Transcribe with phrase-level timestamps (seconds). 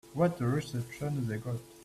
[0.15, 1.59] What a reception they got.